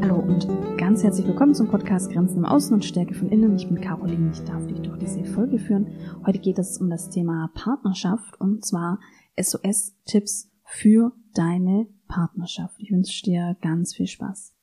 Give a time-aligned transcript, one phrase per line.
[0.00, 3.54] Hallo und ganz herzlich willkommen zum Podcast Grenzen im Außen und Stärke von Innen.
[3.56, 5.88] Ich bin Caroline, ich darf dich durch diese Folge führen.
[6.24, 8.98] Heute geht es um das Thema Partnerschaft und zwar
[9.38, 12.76] SOS-Tipps für deine Partnerschaft.
[12.78, 14.54] Ich wünsche dir ganz viel Spaß.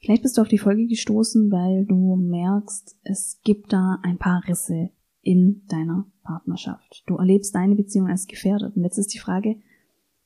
[0.00, 4.42] Vielleicht bist du auf die Folge gestoßen, weil du merkst, es gibt da ein paar
[4.46, 4.90] Risse
[5.22, 7.02] in deiner Partnerschaft.
[7.06, 8.76] Du erlebst deine Beziehung als gefährdet.
[8.76, 9.56] Und jetzt ist die Frage,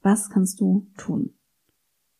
[0.03, 1.31] was kannst du tun?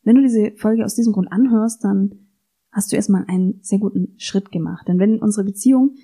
[0.03, 2.29] Wenn du diese Folge aus diesem Grund anhörst, dann
[2.71, 4.89] hast du erstmal einen sehr guten Schritt gemacht.
[4.89, 5.97] Denn wenn unsere Beziehung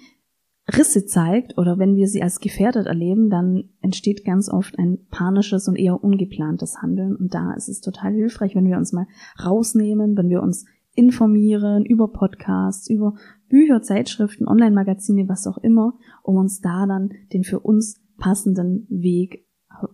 [0.77, 5.67] Risse zeigt oder wenn wir sie als gefährdet erleben, dann entsteht ganz oft ein panisches
[5.67, 7.17] und eher ungeplantes Handeln.
[7.17, 9.07] Und da ist es total hilfreich, wenn wir uns mal
[9.43, 10.67] rausnehmen, wenn wir uns
[10.99, 13.15] informieren über Podcasts, über
[13.49, 15.95] Bücher, Zeitschriften, Online-Magazine, was auch immer,
[16.25, 19.47] um uns da dann den für uns passenden Weg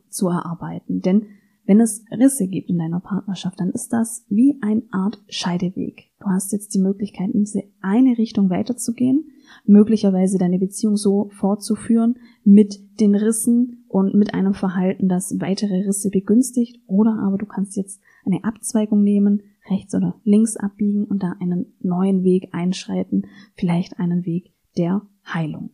[0.09, 1.01] zu erarbeiten.
[1.01, 1.27] Denn
[1.67, 6.11] wenn es Risse gibt in deiner Partnerschaft, dann ist das wie eine Art Scheideweg.
[6.21, 9.31] Du hast jetzt die Möglichkeit, in diese eine Richtung weiterzugehen,
[9.67, 16.09] möglicherweise deine Beziehung so fortzuführen mit den Rissen und mit einem Verhalten, das weitere Risse
[16.11, 21.35] begünstigt, oder aber du kannst jetzt eine Abzweigung nehmen, rechts oder links abbiegen und da
[21.41, 25.71] einen neuen Weg einschreiten, vielleicht einen Weg der Heilung.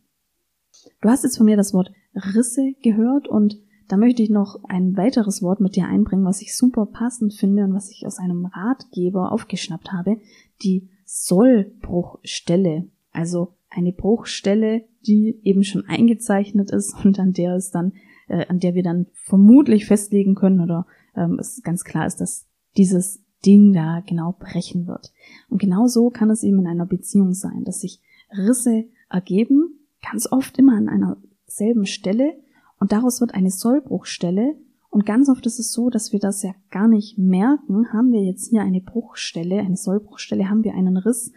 [1.01, 4.95] Du hast jetzt von mir das Wort Risse gehört und da möchte ich noch ein
[4.95, 8.45] weiteres Wort mit dir einbringen, was ich super passend finde und was ich aus einem
[8.45, 10.17] Ratgeber aufgeschnappt habe,
[10.63, 12.87] die Sollbruchstelle.
[13.11, 17.93] Also eine Bruchstelle, die eben schon eingezeichnet ist und an der es dann,
[18.29, 22.47] äh, an der wir dann vermutlich festlegen können oder ähm, es ganz klar ist, dass
[22.77, 25.11] dieses Ding da genau brechen wird.
[25.49, 27.99] Und genau so kann es eben in einer Beziehung sein, dass sich
[28.31, 31.17] Risse ergeben, ganz oft immer an einer
[31.47, 32.35] selben Stelle
[32.81, 34.55] und daraus wird eine Sollbruchstelle.
[34.89, 37.93] Und ganz oft ist es so, dass wir das ja gar nicht merken.
[37.93, 41.31] Haben wir jetzt hier eine Bruchstelle, eine Sollbruchstelle, haben wir einen Riss.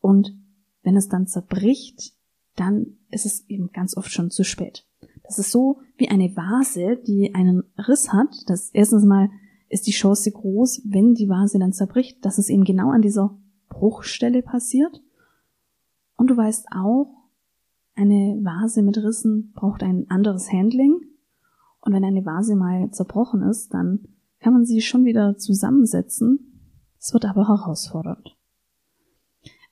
[0.00, 0.36] Und
[0.82, 2.12] wenn es dann zerbricht,
[2.54, 4.86] dann ist es eben ganz oft schon zu spät.
[5.24, 8.28] Das ist so wie eine Vase, die einen Riss hat.
[8.46, 9.30] Das erstens mal
[9.70, 13.38] ist die Chance groß, wenn die Vase dann zerbricht, dass es eben genau an dieser
[13.68, 15.00] Bruchstelle passiert.
[16.16, 17.14] Und du weißt auch,
[17.94, 21.00] eine Vase mit Rissen braucht ein anderes Handling.
[21.80, 24.08] Und wenn eine Vase mal zerbrochen ist, dann
[24.40, 26.62] kann man sie schon wieder zusammensetzen.
[26.98, 28.36] Es wird aber herausfordernd.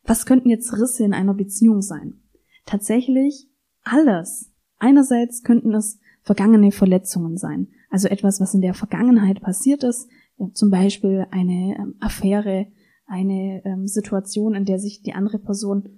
[0.04, 2.22] Was könnten jetzt Risse in einer Beziehung sein?
[2.64, 3.48] Tatsächlich
[3.82, 4.52] alles.
[4.78, 7.68] Einerseits könnten es vergangene Verletzungen sein.
[7.88, 10.10] Also etwas, was in der Vergangenheit passiert ist.
[10.52, 12.66] Zum Beispiel eine ähm, Affäre,
[13.06, 15.88] eine ähm, Situation, in der sich die andere Person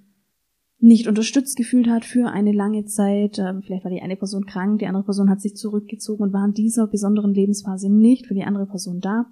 [0.78, 3.40] nicht unterstützt gefühlt hat für eine lange Zeit.
[3.40, 6.44] Ähm, vielleicht war die eine Person krank, die andere Person hat sich zurückgezogen und war
[6.46, 9.26] in dieser besonderen Lebensphase nicht für die andere Person da.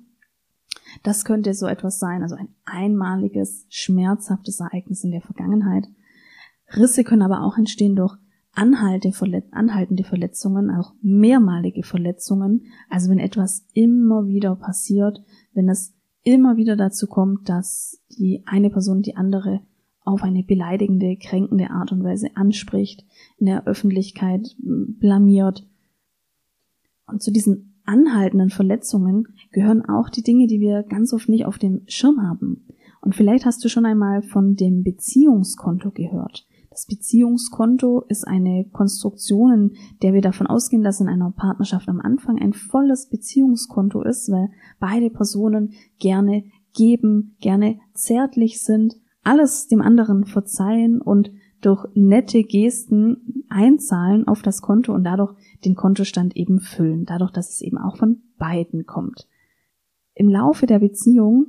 [1.05, 5.87] Das könnte so etwas sein, also ein einmaliges, schmerzhaftes Ereignis in der Vergangenheit.
[6.75, 8.19] Risse können aber auch entstehen durch
[8.59, 12.65] anhaltende Verletzungen, auch mehrmalige Verletzungen.
[12.89, 15.23] Also wenn etwas immer wieder passiert,
[15.55, 19.61] wenn es immer wieder dazu kommt, dass die eine Person die andere
[20.01, 23.05] auf eine beleidigende, kränkende Art und Weise anspricht,
[23.37, 25.67] in der Öffentlichkeit blamiert.
[27.07, 31.59] Und zu diesen anhaltenden Verletzungen gehören auch die Dinge, die wir ganz oft nicht auf
[31.59, 32.67] dem Schirm haben.
[33.01, 36.48] Und vielleicht hast du schon einmal von dem Beziehungskonto gehört.
[36.79, 42.01] Das Beziehungskonto ist eine Konstruktion, in der wir davon ausgehen, dass in einer Partnerschaft am
[42.01, 46.45] Anfang ein volles Beziehungskonto ist, weil beide Personen gerne
[46.75, 48.95] geben, gerne zärtlich sind
[49.25, 55.35] alles dem anderen verzeihen und durch nette Gesten einzahlen auf das Konto und dadurch
[55.65, 59.27] den Kontostand eben füllen, dadurch, dass es eben auch von beiden kommt.
[60.15, 61.47] Im Laufe der Beziehung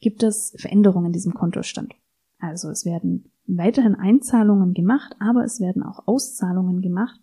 [0.00, 1.94] gibt es Veränderungen in diesem Kontostand.
[2.42, 7.20] Also es werden weiterhin Einzahlungen gemacht, aber es werden auch Auszahlungen gemacht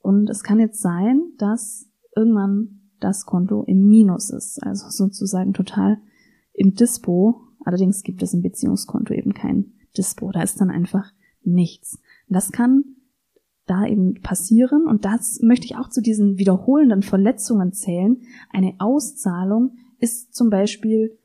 [0.00, 5.98] und es kann jetzt sein, dass irgendwann das Konto im Minus ist, also sozusagen total
[6.52, 10.30] im Dispo Allerdings gibt es im Beziehungskonto eben kein Dispo.
[10.32, 11.12] Da ist dann einfach
[11.42, 12.00] nichts.
[12.26, 12.82] Das kann
[13.66, 18.22] da eben passieren und das möchte ich auch zu diesen wiederholenden Verletzungen zählen.
[18.50, 21.18] Eine Auszahlung ist zum Beispiel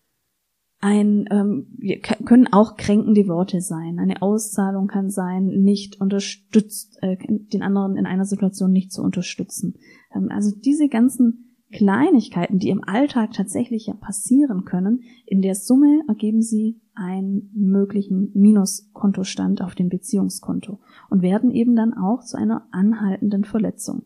[0.83, 1.77] ein, ähm,
[2.25, 3.99] können auch kränkende Worte sein.
[3.99, 9.75] Eine Auszahlung kann sein, nicht unterstützt, äh, den anderen in einer Situation nicht zu unterstützen.
[10.13, 16.01] Ähm, also diese ganzen Kleinigkeiten, die im Alltag tatsächlich ja passieren können, in der Summe
[16.09, 22.67] ergeben sie einen möglichen Minuskontostand auf dem Beziehungskonto und werden eben dann auch zu einer
[22.71, 24.03] anhaltenden Verletzung.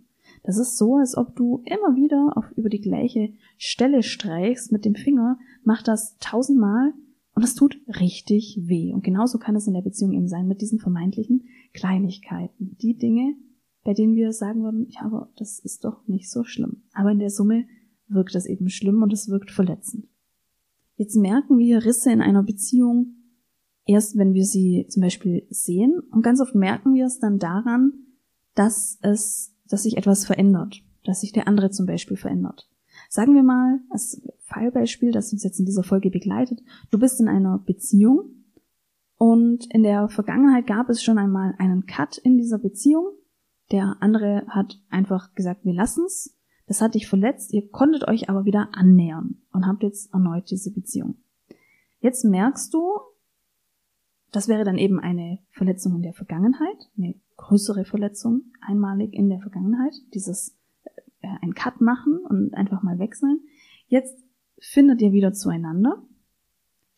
[0.48, 4.86] Das ist so, als ob du immer wieder auf über die gleiche Stelle streichst mit
[4.86, 6.94] dem Finger, mach das tausendmal
[7.34, 8.94] und es tut richtig weh.
[8.94, 12.78] Und genauso kann es in der Beziehung eben sein mit diesen vermeintlichen Kleinigkeiten.
[12.82, 13.36] Die Dinge,
[13.84, 16.84] bei denen wir sagen würden, ja, aber das ist doch nicht so schlimm.
[16.94, 17.66] Aber in der Summe
[18.08, 20.08] wirkt das eben schlimm und es wirkt verletzend.
[20.96, 23.18] Jetzt merken wir Risse in einer Beziehung
[23.86, 26.00] erst, wenn wir sie zum Beispiel sehen.
[26.10, 27.92] Und ganz oft merken wir es dann daran,
[28.56, 32.70] dass es, dass sich etwas verändert, dass sich der andere zum Beispiel verändert.
[33.10, 36.62] Sagen wir mal, als Fallbeispiel, das uns jetzt in dieser Folge begleitet,
[36.92, 38.38] du bist in einer Beziehung
[39.18, 43.08] und in der Vergangenheit gab es schon einmal einen Cut in dieser Beziehung.
[43.72, 46.38] Der andere hat einfach gesagt, wir lassen's.
[46.68, 50.72] Das hat dich verletzt, ihr konntet euch aber wieder annähern und habt jetzt erneut diese
[50.72, 51.16] Beziehung.
[52.00, 53.00] Jetzt merkst du,
[54.32, 59.40] das wäre dann eben eine Verletzung in der Vergangenheit, eine größere Verletzung einmalig in der
[59.40, 60.58] Vergangenheit, dieses
[61.22, 63.42] äh, ein Cut machen und einfach mal wechseln.
[63.88, 64.18] Jetzt
[64.60, 66.04] findet ihr wieder zueinander.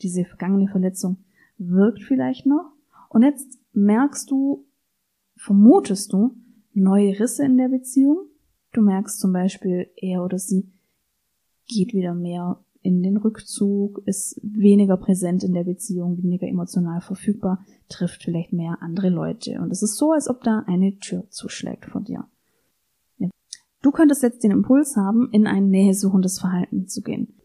[0.01, 1.17] Diese vergangene Verletzung
[1.57, 2.71] wirkt vielleicht noch.
[3.09, 4.65] Und jetzt merkst du,
[5.35, 6.35] vermutest du
[6.73, 8.27] neue Risse in der Beziehung.
[8.71, 10.71] Du merkst zum Beispiel, er oder sie
[11.67, 17.65] geht wieder mehr in den Rückzug, ist weniger präsent in der Beziehung, weniger emotional verfügbar,
[17.89, 19.59] trifft vielleicht mehr andere Leute.
[19.61, 22.25] Und es ist so, als ob da eine Tür zuschlägt vor dir.
[23.81, 27.39] Du könntest jetzt den Impuls haben, in ein nähesuchendes Verhalten zu gehen.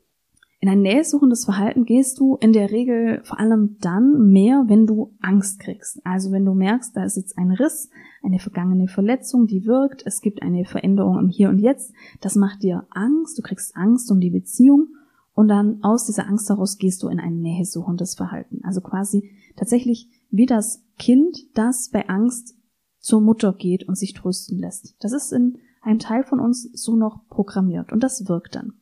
[0.60, 5.14] In ein nähesuchendes Verhalten gehst du in der Regel vor allem dann mehr, wenn du
[5.20, 6.00] Angst kriegst.
[6.04, 7.90] Also wenn du merkst, da ist jetzt ein Riss,
[8.22, 11.92] eine vergangene Verletzung, die wirkt, es gibt eine Veränderung im Hier und Jetzt,
[12.22, 14.88] das macht dir Angst, du kriegst Angst um die Beziehung
[15.34, 18.60] und dann aus dieser Angst heraus gehst du in ein nähesuchendes Verhalten.
[18.64, 22.56] Also quasi tatsächlich wie das Kind, das bei Angst
[23.00, 24.96] zur Mutter geht und sich trösten lässt.
[25.00, 28.74] Das ist in einem Teil von uns so noch programmiert und das wirkt dann.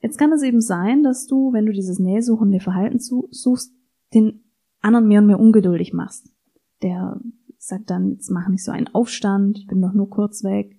[0.00, 3.72] Jetzt kann es eben sein, dass du, wenn du dieses nähesuchende Verhalten suchst,
[4.12, 4.44] den
[4.82, 6.30] anderen mehr und mehr ungeduldig machst.
[6.82, 7.20] Der
[7.56, 10.78] sagt dann, jetzt mach nicht so einen Aufstand, ich bin doch nur kurz weg,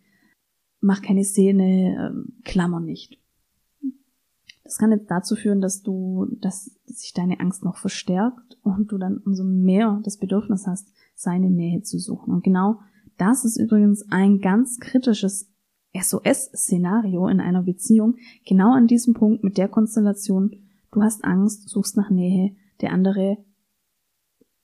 [0.80, 3.20] mach keine Szene, ähm, klammer nicht.
[4.66, 8.98] Das kann jetzt dazu führen, dass du, dass sich deine Angst noch verstärkt und du
[8.98, 12.34] dann umso mehr das Bedürfnis hast, seine Nähe zu suchen.
[12.34, 12.80] Und genau
[13.18, 15.52] das ist übrigens ein ganz kritisches
[15.94, 18.16] SOS-Szenario in einer Beziehung.
[18.46, 20.52] Genau an diesem Punkt mit der Konstellation,
[20.92, 23.38] du hast Angst, suchst nach Nähe, der andere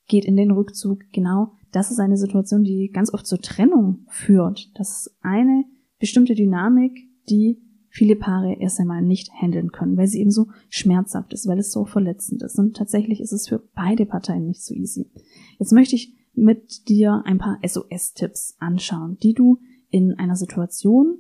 [0.08, 1.00] geht in den Rückzug.
[1.14, 4.72] Genau das ist eine Situation, die ganz oft zur Trennung führt.
[4.78, 5.64] Das ist eine
[6.00, 6.98] bestimmte Dynamik,
[7.30, 11.60] die viele Paare erst einmal nicht handeln können, weil sie eben so schmerzhaft ist, weil
[11.60, 12.58] es so verletzend ist.
[12.58, 15.12] Und tatsächlich ist es für beide Parteien nicht so easy.
[15.60, 19.60] Jetzt möchte ich mit dir ein paar SOS-Tipps anschauen, die du
[19.90, 21.18] in einer Situation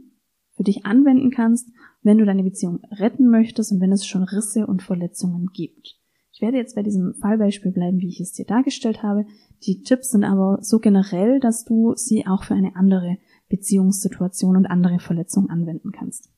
[0.56, 1.69] für dich anwenden kannst,
[2.01, 5.97] wenn du deine Beziehung retten möchtest und wenn es schon Risse und Verletzungen gibt.
[6.31, 9.25] Ich werde jetzt bei diesem Fallbeispiel bleiben, wie ich es dir dargestellt habe.
[9.63, 13.17] Die Tipps sind aber so generell, dass du sie auch für eine andere
[13.50, 16.31] Beziehungssituation und andere Verletzungen anwenden kannst.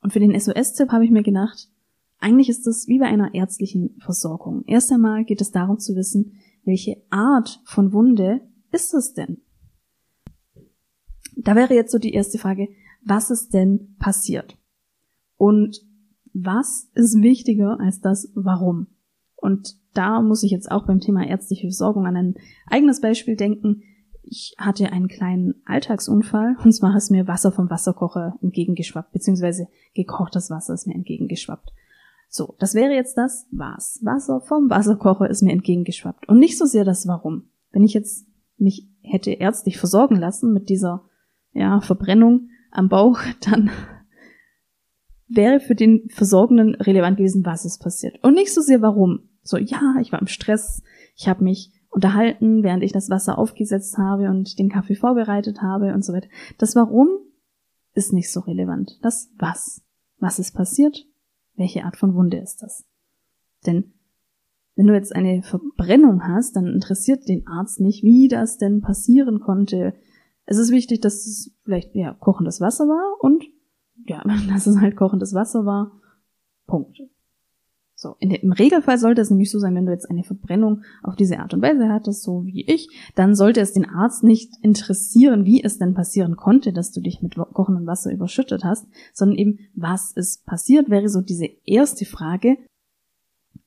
[0.00, 1.68] Und für den SOS-Tipp habe ich mir gedacht,
[2.20, 4.64] eigentlich ist es wie bei einer ärztlichen Versorgung.
[4.66, 6.32] Erst einmal geht es darum zu wissen,
[6.64, 8.40] welche Art von Wunde
[8.72, 9.38] ist es denn?
[11.36, 12.68] Da wäre jetzt so die erste Frage,
[13.04, 14.58] was ist denn passiert?
[15.36, 15.80] Und
[16.32, 18.88] was ist wichtiger als das Warum?
[19.36, 22.34] Und da muss ich jetzt auch beim Thema ärztliche Versorgung an ein
[22.66, 23.82] eigenes Beispiel denken
[24.30, 30.50] ich hatte einen kleinen Alltagsunfall und zwar ist mir Wasser vom Wasserkocher entgegengeschwappt, beziehungsweise gekochtes
[30.50, 31.72] Wasser ist mir entgegengeschwappt.
[32.28, 34.00] So, das wäre jetzt das was.
[34.02, 36.28] Wasser vom Wasserkocher ist mir entgegengeschwappt.
[36.28, 37.50] Und nicht so sehr das Warum.
[37.70, 38.26] Wenn ich jetzt
[38.58, 41.04] mich hätte ärztlich versorgen lassen mit dieser
[41.52, 43.70] ja, Verbrennung am Bauch, dann
[45.26, 48.22] wäre für den Versorgenden relevant gewesen, was ist passiert.
[48.22, 49.28] Und nicht so sehr warum.
[49.42, 50.82] So, ja, ich war im Stress,
[51.16, 55.94] ich habe mich unterhalten, während ich das Wasser aufgesetzt habe und den Kaffee vorbereitet habe
[55.94, 56.28] und so weiter.
[56.58, 57.08] Das Warum
[57.94, 58.98] ist nicht so relevant.
[59.02, 59.82] Das Was.
[60.18, 61.06] Was ist passiert?
[61.56, 62.84] Welche Art von Wunde ist das?
[63.66, 63.92] Denn
[64.76, 69.40] wenn du jetzt eine Verbrennung hast, dann interessiert den Arzt nicht, wie das denn passieren
[69.40, 69.94] konnte.
[70.44, 73.44] Es ist wichtig, dass es vielleicht ja kochendes Wasser war und
[74.06, 76.00] ja, dass es halt kochendes Wasser war.
[76.66, 77.00] Punkt.
[78.00, 81.16] So, der, im Regelfall sollte es nämlich so sein, wenn du jetzt eine Verbrennung auf
[81.16, 85.44] diese Art und Weise hattest, so wie ich, dann sollte es den Arzt nicht interessieren,
[85.44, 89.58] wie es denn passieren konnte, dass du dich mit kochendem Wasser überschüttet hast, sondern eben,
[89.74, 92.58] was ist passiert, wäre so diese erste Frage.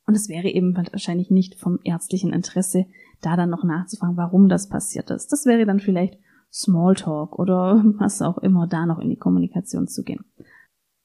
[0.07, 2.85] Und es wäre eben wahrscheinlich nicht vom ärztlichen Interesse,
[3.19, 5.33] da dann noch nachzufragen, warum das passiert ist.
[5.33, 6.17] Das wäre dann vielleicht
[6.53, 10.23] Smalltalk oder was auch immer, da noch in die Kommunikation zu gehen.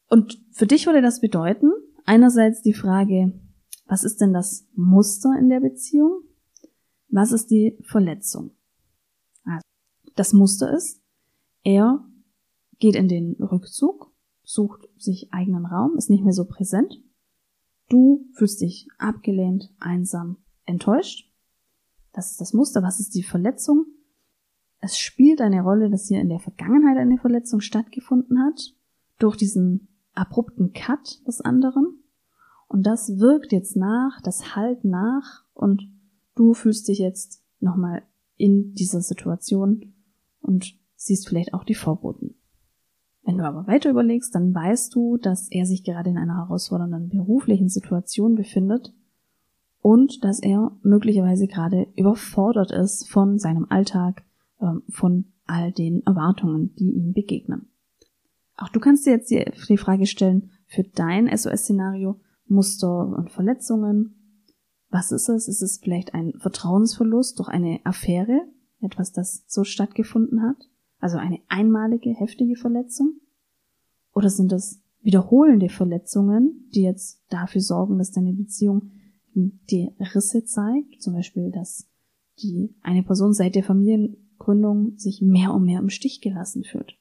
[0.09, 1.73] Und für dich würde das bedeuten,
[2.07, 3.33] einerseits die Frage,
[3.87, 6.23] was ist denn das Muster in der Beziehung?
[7.09, 8.51] Was ist die Verletzung?
[9.45, 9.63] Also,
[10.17, 11.01] das Muster ist,
[11.63, 12.05] er
[12.79, 17.03] geht in den Rückzug, sucht sich eigenen Raum, ist nicht mehr so präsent.
[17.89, 21.31] Du fühlst dich abgelehnt, einsam, enttäuscht.
[22.13, 22.83] Das ist das Muster.
[22.83, 23.87] Was ist die Verletzung?
[24.81, 28.75] Es spielt eine Rolle, dass hier in der Vergangenheit eine Verletzung stattgefunden hat,
[29.19, 31.96] durch diesen abrupten Cut des anderen.
[32.69, 35.89] Und das wirkt jetzt nach, das halt nach und
[36.35, 38.03] du fühlst dich jetzt nochmal
[38.37, 39.95] in dieser Situation
[40.41, 42.35] und siehst vielleicht auch die Vorboten.
[43.23, 47.09] Wenn du aber weiter überlegst, dann weißt du, dass er sich gerade in einer herausfordernden
[47.09, 48.95] beruflichen Situation befindet
[49.81, 54.25] und dass er möglicherweise gerade überfordert ist von seinem Alltag,
[54.61, 57.69] ähm, von all den Erwartungen, die ihm begegnen.
[58.57, 64.43] Auch du kannst dir jetzt die Frage stellen, für dein SOS-Szenario, Muster und Verletzungen.
[64.91, 65.49] Was ist es?
[65.49, 68.41] Ist es vielleicht ein Vertrauensverlust durch eine Affäre?
[68.81, 70.69] Etwas, das so stattgefunden hat?
[70.99, 73.21] Also eine einmalige, heftige Verletzung?
[74.13, 78.93] Oder sind es wiederholende Verletzungen, die jetzt dafür sorgen, dass deine Beziehung
[79.35, 81.03] die Risse zeigt?
[81.03, 81.89] Zum Beispiel, dass
[82.43, 86.99] die eine Person seit der Familiengründung sich mehr und mehr im Stich gelassen fühlt.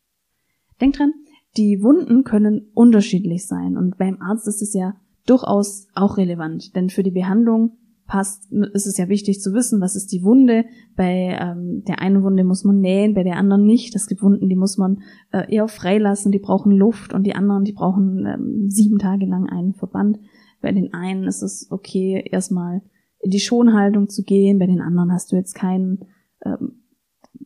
[0.81, 1.13] Denk dran,
[1.57, 6.89] die Wunden können unterschiedlich sein und beim Arzt ist es ja durchaus auch relevant, denn
[6.89, 7.77] für die Behandlung
[8.07, 10.65] passt, ist es ja wichtig zu wissen, was ist die Wunde.
[10.95, 13.95] Bei ähm, der einen Wunde muss man nähen, bei der anderen nicht.
[13.95, 15.01] Es gibt Wunden, die muss man
[15.31, 19.49] äh, eher freilassen, die brauchen Luft und die anderen, die brauchen ähm, sieben Tage lang
[19.49, 20.19] einen Verband.
[20.61, 22.81] Bei den einen ist es okay, erstmal
[23.19, 26.05] in die Schonhaltung zu gehen, bei den anderen hast du jetzt keinen
[26.45, 26.83] ähm,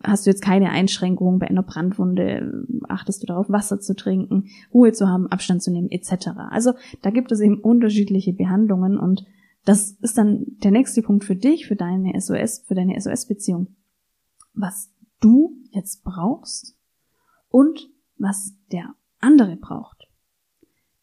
[0.04, 4.92] hast du jetzt keine Einschränkungen bei einer Brandwunde, achtest du darauf, Wasser zu trinken, Ruhe
[4.92, 6.30] zu haben, Abstand zu nehmen, etc.
[6.50, 9.26] Also da gibt es eben unterschiedliche Behandlungen und
[9.66, 13.76] das ist dann der nächste Punkt für dich, für deine SOS, für deine SOS-Beziehung.
[14.54, 16.76] Was du jetzt brauchst
[17.50, 20.08] und was der andere braucht.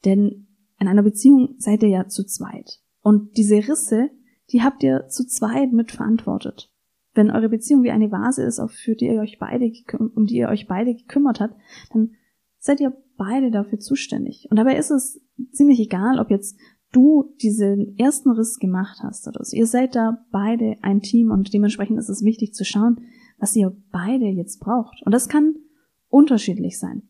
[0.04, 0.46] Denn
[0.78, 2.80] in einer Beziehung seid ihr ja zu zweit.
[3.02, 4.10] Und diese Risse,
[4.50, 6.72] die habt ihr zu zweit mitverantwortet.
[7.16, 9.73] Wenn eure Beziehung wie eine Vase ist, auf für die ihr euch beide,
[10.14, 11.54] um die ihr euch beide gekümmert habt,
[11.92, 12.11] dann
[12.58, 14.46] seid ihr beide dafür zuständig.
[14.50, 15.20] Und dabei ist es
[15.50, 16.58] ziemlich egal, ob jetzt
[16.92, 19.56] du diesen ersten Riss gemacht hast oder so.
[19.56, 23.00] Ihr seid da beide ein Team und dementsprechend ist es wichtig zu schauen,
[23.38, 25.02] was ihr beide jetzt braucht.
[25.04, 25.54] Und das kann
[26.08, 27.08] unterschiedlich sein.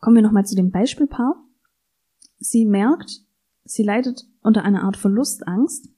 [0.00, 1.44] Kommen wir nochmal zu dem Beispielpaar.
[2.38, 3.22] Sie merkt,
[3.64, 5.90] sie leidet unter einer Art Verlustangst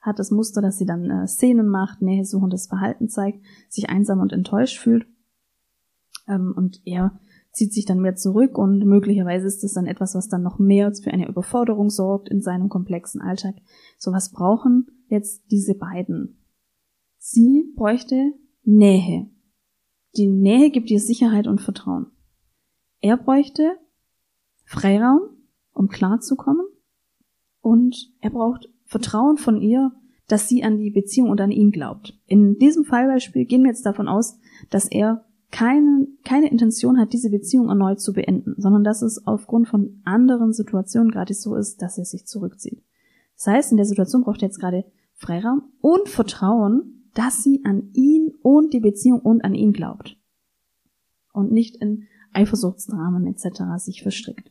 [0.00, 4.32] hat das Muster, dass sie dann äh, Szenen macht, nähesuchendes Verhalten zeigt, sich einsam und
[4.32, 5.06] enttäuscht fühlt.
[6.26, 7.18] Ähm, und er
[7.52, 10.92] zieht sich dann mehr zurück und möglicherweise ist es dann etwas, was dann noch mehr
[10.94, 13.56] für eine Überforderung sorgt in seinem komplexen Alltag.
[13.98, 16.38] So was brauchen jetzt diese beiden?
[17.18, 19.28] Sie bräuchte Nähe.
[20.16, 22.06] Die Nähe gibt ihr Sicherheit und Vertrauen.
[23.00, 23.76] Er bräuchte
[24.64, 25.20] Freiraum,
[25.72, 26.66] um klarzukommen.
[27.60, 29.92] Und er braucht Vertrauen von ihr,
[30.26, 32.18] dass sie an die Beziehung und an ihn glaubt.
[32.26, 34.36] In diesem Fallbeispiel gehen wir jetzt davon aus,
[34.68, 39.68] dass er keine, keine Intention hat, diese Beziehung erneut zu beenden, sondern dass es aufgrund
[39.68, 42.82] von anderen Situationen gerade so ist, dass er sich zurückzieht.
[43.36, 47.90] Das heißt, in der Situation braucht er jetzt gerade Freiraum und Vertrauen, dass sie an
[47.92, 50.16] ihn und die Beziehung und an ihn glaubt.
[51.32, 53.62] Und nicht in Eifersuchtsdramen etc.
[53.76, 54.50] sich verstrickt.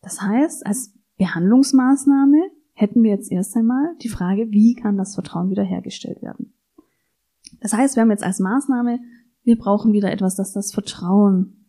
[0.00, 2.38] Das heißt, als Behandlungsmaßnahme
[2.78, 6.52] hätten wir jetzt erst einmal die Frage, wie kann das Vertrauen wiederhergestellt werden?
[7.60, 9.00] Das heißt, wir haben jetzt als Maßnahme,
[9.42, 11.66] wir brauchen wieder etwas, das das Vertrauen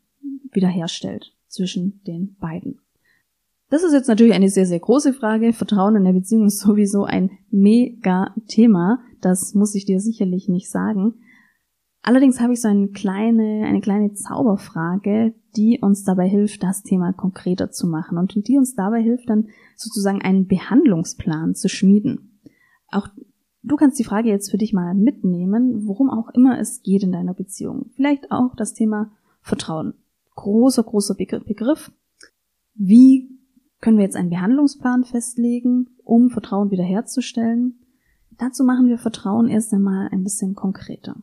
[0.52, 2.80] wiederherstellt zwischen den beiden.
[3.70, 5.54] Das ist jetzt natürlich eine sehr, sehr große Frage.
[5.54, 9.00] Vertrauen in der Beziehung ist sowieso ein mega Thema.
[9.22, 11.16] Das muss ich dir sicherlich nicht sagen.
[12.02, 17.12] Allerdings habe ich so eine kleine, eine kleine Zauberfrage, die uns dabei hilft, das Thema
[17.14, 22.40] konkreter zu machen und die uns dabei hilft, dann sozusagen einen Behandlungsplan zu schmieden.
[22.90, 23.08] Auch
[23.64, 27.12] du kannst die Frage jetzt für dich mal mitnehmen, worum auch immer es geht in
[27.12, 27.92] deiner Beziehung.
[27.96, 29.94] Vielleicht auch das Thema Vertrauen.
[30.36, 31.92] Großer, großer Begriff.
[32.76, 33.30] Wie
[33.82, 37.80] Können wir jetzt einen Behandlungsplan festlegen, um Vertrauen wiederherzustellen?
[38.38, 41.16] Dazu machen wir Vertrauen erst einmal ein bisschen konkreter.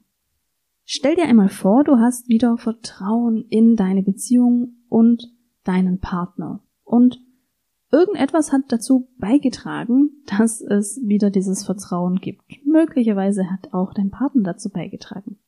[0.89, 5.33] Stell dir einmal vor, du hast wieder Vertrauen in deine Beziehung und
[5.65, 6.63] deinen Partner.
[6.85, 7.21] Und
[7.91, 12.45] irgendetwas hat dazu beigetragen, dass es wieder dieses Vertrauen gibt.
[12.65, 15.41] Möglicherweise hat auch dein Partner dazu beigetragen.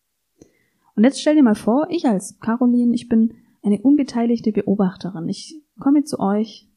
[0.97, 5.28] Und jetzt stell dir mal vor, ich als Caroline, ich bin eine unbeteiligte Beobachterin.
[5.28, 6.68] Ich komme zu euch,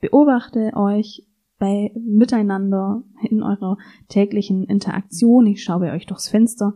[0.00, 1.26] beobachte euch
[1.58, 3.78] bei miteinander in eurer
[4.08, 5.46] täglichen Interaktion.
[5.46, 6.74] Ich schaue euch durchs Fenster.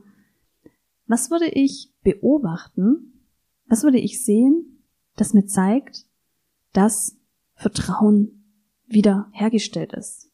[1.06, 3.24] Was würde ich beobachten?
[3.66, 4.84] Was würde ich sehen,
[5.16, 6.06] das mir zeigt,
[6.72, 7.18] dass
[7.54, 8.44] Vertrauen
[8.86, 10.30] wieder hergestellt ist?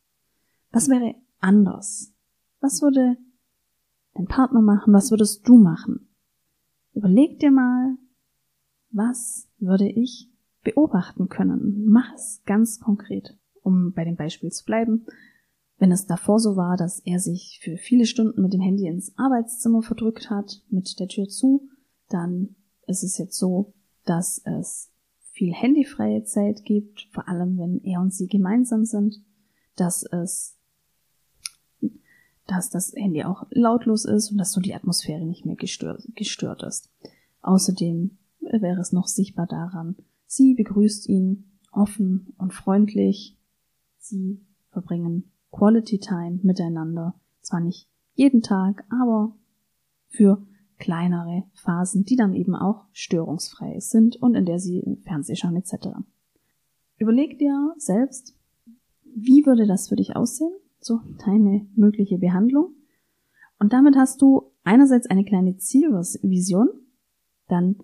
[0.70, 2.12] Was wäre anders?
[2.60, 3.16] Was würde
[4.14, 4.92] dein Partner machen?
[4.92, 6.08] Was würdest du machen?
[6.94, 7.96] Überleg dir mal,
[8.90, 10.28] was würde ich
[10.62, 11.86] beobachten können?
[11.86, 15.06] Mach es ganz konkret, um bei dem Beispiel zu bleiben.
[15.78, 19.16] Wenn es davor so war, dass er sich für viele Stunden mit dem Handy ins
[19.16, 21.68] Arbeitszimmer verdrückt hat, mit der Tür zu,
[22.08, 22.56] dann
[22.86, 24.90] ist es jetzt so, dass es
[25.30, 29.22] viel handyfreie Zeit gibt, vor allem wenn er und sie gemeinsam sind,
[29.76, 30.56] dass es
[32.48, 36.62] dass das Handy auch lautlos ist und dass so die Atmosphäre nicht mehr gestört, gestört
[36.62, 36.90] ist.
[37.42, 43.36] Außerdem wäre es noch sichtbar daran, sie begrüßt ihn offen und freundlich,
[43.98, 49.36] sie verbringen Quality Time miteinander, zwar nicht jeden Tag, aber
[50.08, 50.46] für
[50.78, 55.88] kleinere Phasen, die dann eben auch störungsfrei sind und in der sie Fernseh schauen etc.
[56.98, 58.36] Überleg dir selbst,
[59.04, 62.74] wie würde das für dich aussehen, so deine mögliche Behandlung.
[63.58, 66.68] Und damit hast du einerseits eine kleine Zielvision,
[67.48, 67.76] dann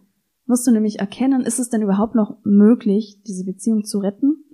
[0.47, 4.45] wirst du nämlich erkennen, ist es denn überhaupt noch möglich, diese Beziehung zu retten?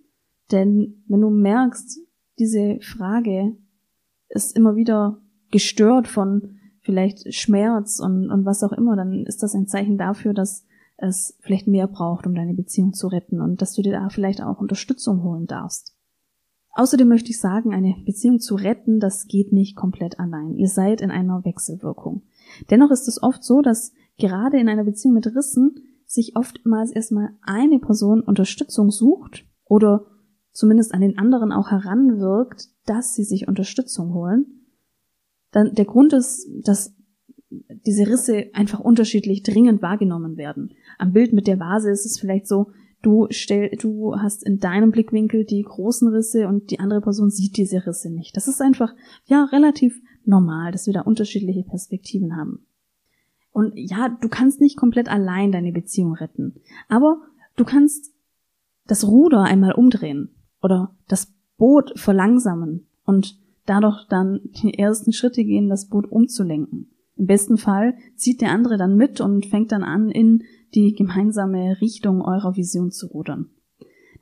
[0.50, 2.00] Denn wenn du merkst,
[2.40, 3.56] diese Frage
[4.28, 5.20] ist immer wieder
[5.50, 10.32] gestört von vielleicht Schmerz und, und was auch immer, dann ist das ein Zeichen dafür,
[10.32, 10.64] dass
[10.97, 14.42] es vielleicht mehr braucht, um deine Beziehung zu retten und dass du dir da vielleicht
[14.42, 15.94] auch Unterstützung holen darfst.
[16.73, 20.54] Außerdem möchte ich sagen, eine Beziehung zu retten, das geht nicht komplett allein.
[20.54, 22.23] Ihr seid in einer Wechselwirkung.
[22.70, 25.75] Dennoch ist es oft so, dass gerade in einer Beziehung mit Rissen
[26.06, 30.07] sich oftmals erstmal eine Person Unterstützung sucht oder
[30.53, 34.47] zumindest an den anderen auch heranwirkt, dass sie sich Unterstützung holen.
[35.53, 36.95] Dann der Grund ist, dass
[37.51, 40.75] diese Risse einfach unterschiedlich dringend wahrgenommen werden.
[40.99, 42.71] Am Bild mit der Vase ist es vielleicht so,
[43.03, 47.57] du stell, du hast in deinem Blickwinkel die großen Risse und die andere Person sieht
[47.57, 48.37] diese Risse nicht.
[48.37, 52.67] Das ist einfach, ja, relativ normal, dass wir da unterschiedliche Perspektiven haben.
[53.53, 56.61] Und ja, du kannst nicht komplett allein deine Beziehung retten.
[56.89, 57.21] Aber
[57.57, 58.13] du kannst
[58.87, 60.31] das Ruder einmal umdrehen
[60.62, 66.90] oder das Boot verlangsamen und dadurch dann die ersten Schritte gehen, das Boot umzulenken.
[67.16, 70.44] Im besten Fall zieht der andere dann mit und fängt dann an, in
[70.75, 73.51] die gemeinsame Richtung eurer Vision zu rudern.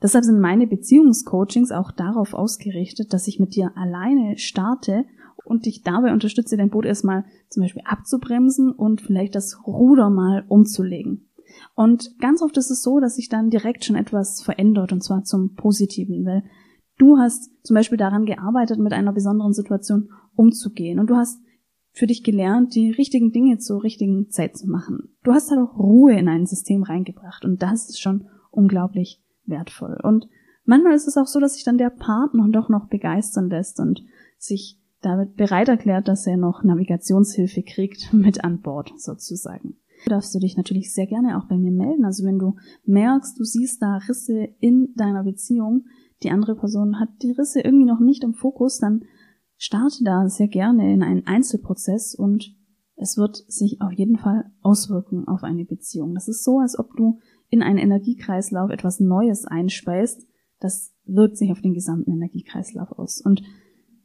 [0.01, 5.05] Deshalb sind meine Beziehungscoachings auch darauf ausgerichtet, dass ich mit dir alleine starte
[5.43, 10.45] und dich dabei unterstütze, dein Boot erstmal zum Beispiel abzubremsen und vielleicht das Ruder mal
[10.47, 11.28] umzulegen.
[11.79, 15.23] Und ganz oft ist es so, dass sich dann direkt schon etwas verändert und zwar
[15.23, 16.43] zum Positiven, weil
[16.97, 21.39] du hast zum Beispiel daran gearbeitet, mit einer besonderen Situation umzugehen und du hast
[21.93, 25.15] für dich gelernt, die richtigen Dinge zur richtigen Zeit zu machen.
[25.23, 29.97] Du hast halt auch Ruhe in ein System reingebracht und das ist schon unglaublich wertvoll.
[30.03, 30.27] Und
[30.65, 34.03] manchmal ist es auch so, dass sich dann der Partner doch noch begeistern lässt und
[34.37, 39.77] sich damit bereit erklärt, dass er noch Navigationshilfe kriegt mit an Bord sozusagen.
[40.05, 42.05] Darfst du dich natürlich sehr gerne auch bei mir melden.
[42.05, 45.85] Also wenn du merkst, du siehst da Risse in deiner Beziehung,
[46.23, 49.03] die andere Person hat die Risse irgendwie noch nicht im Fokus, dann
[49.57, 52.55] starte da sehr gerne in einen Einzelprozess und
[52.95, 56.13] es wird sich auf jeden Fall auswirken auf eine Beziehung.
[56.13, 60.27] Das ist so, als ob du in einen Energiekreislauf etwas Neues einspeist.
[60.59, 63.21] Das wirkt sich auf den gesamten Energiekreislauf aus.
[63.21, 63.41] Und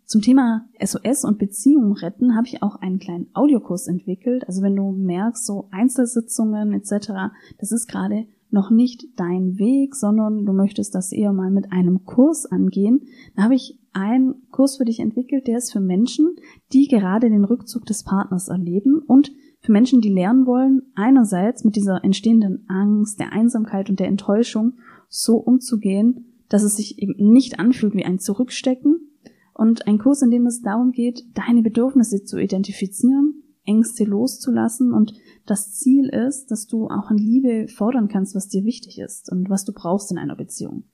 [0.06, 4.46] zum Thema SOS und Beziehung retten habe ich auch einen kleinen Audiokurs entwickelt.
[4.46, 10.44] Also wenn du merkst, so Einzelsitzungen etc., das ist gerade noch nicht dein Weg, sondern
[10.44, 13.02] du möchtest das eher mal mit einem Kurs angehen,
[13.34, 16.36] dann habe ich einen Kurs für dich entwickelt, der ist für Menschen,
[16.72, 21.76] die gerade den Rückzug des Partners erleben und für Menschen, die lernen wollen, einerseits mit
[21.76, 24.74] dieser entstehenden Angst, der Einsamkeit und der Enttäuschung
[25.08, 29.00] so umzugehen, dass es sich eben nicht anfühlt wie ein Zurückstecken,
[29.54, 35.14] und ein Kurs, in dem es darum geht, deine Bedürfnisse zu identifizieren, Ängste loszulassen und
[35.46, 39.48] das Ziel ist, dass du auch an Liebe fordern kannst, was dir wichtig ist und
[39.48, 40.84] was du brauchst in einer Beziehung.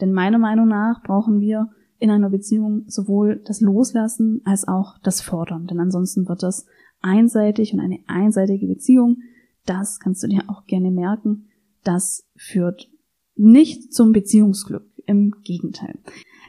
[0.00, 5.20] Denn meiner Meinung nach brauchen wir in einer Beziehung sowohl das Loslassen als auch das
[5.20, 5.66] Fordern.
[5.66, 6.66] Denn ansonsten wird das
[7.00, 9.18] einseitig und eine einseitige Beziehung,
[9.66, 11.48] das kannst du dir auch gerne merken,
[11.84, 12.90] das führt
[13.34, 14.84] nicht zum Beziehungsglück.
[15.06, 15.98] Im Gegenteil.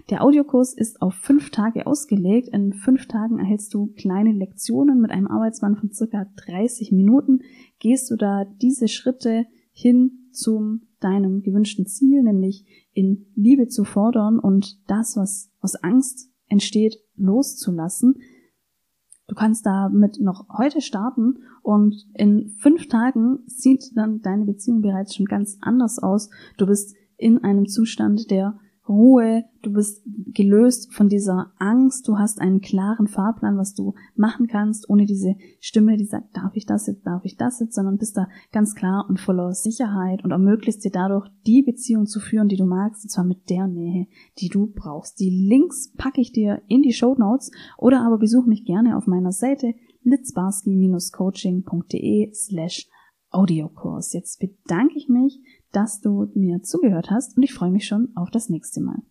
[0.10, 2.50] Der Audiokurs ist auf fünf Tage ausgelegt.
[2.50, 7.42] In fünf Tagen erhältst du kleine Lektionen mit einem Arbeitsmann von circa 30 Minuten.
[7.80, 14.40] Gehst du da diese Schritte hin zum deinem gewünschten Ziel, nämlich in Liebe zu fordern
[14.40, 18.16] und das, was aus Angst entsteht, loszulassen.
[19.28, 25.16] Du kannst damit noch heute starten und in fünf Tagen sieht dann deine Beziehung bereits
[25.16, 26.30] schon ganz anders aus.
[26.58, 28.60] Du bist in einem Zustand der
[28.92, 34.48] Ruhe, du bist gelöst von dieser Angst, du hast einen klaren Fahrplan, was du machen
[34.48, 37.98] kannst, ohne diese Stimme, die sagt, darf ich das jetzt, darf ich das jetzt, sondern
[37.98, 42.50] bist da ganz klar und voller Sicherheit und ermöglicht dir dadurch die Beziehung zu führen,
[42.50, 44.08] die du magst, und zwar mit der Nähe,
[44.40, 45.20] die du brauchst.
[45.20, 49.08] Die Links packe ich dir in die Show Notes oder aber besuch mich gerne auf
[49.08, 49.74] meiner Seite
[50.04, 52.90] litzbarski-coaching.de slash
[53.30, 54.14] Audiokurs.
[54.14, 55.40] Jetzt bedanke ich mich
[55.72, 59.02] dass du mir zugehört hast und ich freue mich schon auf das nächste Mal.